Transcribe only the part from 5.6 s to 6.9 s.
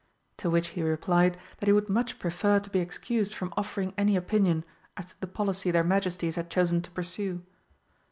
their Majesties had chosen to